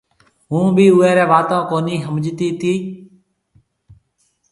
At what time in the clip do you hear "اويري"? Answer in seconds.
0.93-1.25